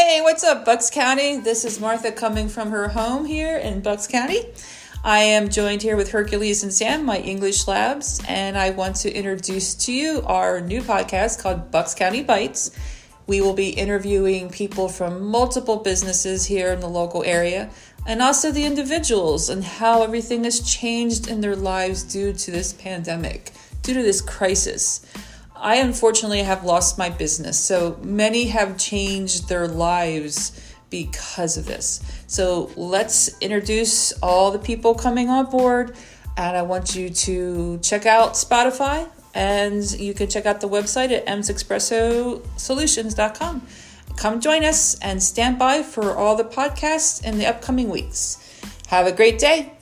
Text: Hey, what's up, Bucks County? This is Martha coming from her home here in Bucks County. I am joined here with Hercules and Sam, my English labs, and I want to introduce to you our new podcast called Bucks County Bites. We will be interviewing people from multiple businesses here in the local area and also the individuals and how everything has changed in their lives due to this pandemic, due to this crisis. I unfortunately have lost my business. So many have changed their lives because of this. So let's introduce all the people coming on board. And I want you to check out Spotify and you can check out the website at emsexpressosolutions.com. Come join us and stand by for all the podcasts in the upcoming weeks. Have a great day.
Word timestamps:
Hey, 0.00 0.20
what's 0.20 0.44
up, 0.44 0.64
Bucks 0.64 0.90
County? 0.90 1.38
This 1.38 1.64
is 1.64 1.80
Martha 1.80 2.12
coming 2.12 2.48
from 2.48 2.70
her 2.70 2.86
home 2.86 3.24
here 3.24 3.56
in 3.56 3.80
Bucks 3.80 4.06
County. 4.06 4.46
I 5.02 5.18
am 5.18 5.48
joined 5.48 5.82
here 5.82 5.96
with 5.96 6.12
Hercules 6.12 6.62
and 6.62 6.72
Sam, 6.72 7.04
my 7.04 7.18
English 7.18 7.66
labs, 7.66 8.22
and 8.28 8.56
I 8.56 8.70
want 8.70 8.94
to 8.98 9.12
introduce 9.12 9.74
to 9.86 9.92
you 9.92 10.22
our 10.24 10.60
new 10.60 10.82
podcast 10.82 11.42
called 11.42 11.72
Bucks 11.72 11.96
County 11.96 12.22
Bites. 12.22 12.70
We 13.26 13.40
will 13.40 13.54
be 13.54 13.70
interviewing 13.70 14.50
people 14.50 14.88
from 14.88 15.20
multiple 15.20 15.78
businesses 15.78 16.46
here 16.46 16.72
in 16.72 16.78
the 16.78 16.88
local 16.88 17.24
area 17.24 17.68
and 18.06 18.22
also 18.22 18.52
the 18.52 18.66
individuals 18.66 19.48
and 19.48 19.64
how 19.64 20.04
everything 20.04 20.44
has 20.44 20.60
changed 20.60 21.26
in 21.26 21.40
their 21.40 21.56
lives 21.56 22.04
due 22.04 22.32
to 22.32 22.52
this 22.52 22.72
pandemic, 22.72 23.50
due 23.82 23.94
to 23.94 24.02
this 24.04 24.20
crisis. 24.20 25.04
I 25.60 25.76
unfortunately 25.76 26.42
have 26.42 26.64
lost 26.64 26.98
my 26.98 27.10
business. 27.10 27.58
So 27.58 27.98
many 28.02 28.48
have 28.48 28.76
changed 28.78 29.48
their 29.48 29.68
lives 29.68 30.60
because 30.90 31.56
of 31.56 31.66
this. 31.66 32.00
So 32.26 32.72
let's 32.76 33.38
introduce 33.40 34.12
all 34.22 34.50
the 34.50 34.58
people 34.58 34.94
coming 34.94 35.28
on 35.28 35.50
board. 35.50 35.94
And 36.36 36.56
I 36.56 36.62
want 36.62 36.94
you 36.94 37.10
to 37.10 37.78
check 37.78 38.06
out 38.06 38.34
Spotify 38.34 39.08
and 39.34 39.90
you 39.92 40.14
can 40.14 40.28
check 40.28 40.46
out 40.46 40.60
the 40.60 40.68
website 40.68 41.10
at 41.10 41.26
emsexpressosolutions.com. 41.26 43.66
Come 44.16 44.40
join 44.40 44.64
us 44.64 44.98
and 45.00 45.22
stand 45.22 45.58
by 45.58 45.82
for 45.82 46.16
all 46.16 46.36
the 46.36 46.44
podcasts 46.44 47.24
in 47.24 47.38
the 47.38 47.46
upcoming 47.46 47.88
weeks. 47.88 48.44
Have 48.88 49.06
a 49.06 49.12
great 49.12 49.38
day. 49.38 49.77